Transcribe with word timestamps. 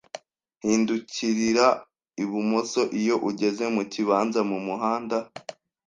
Hindukirira 0.63 1.67
ibumoso 2.23 2.81
iyo 2.99 3.15
ugeze 3.29 3.63
mukibanza 3.75 4.39
mumuhanda. 4.49 5.17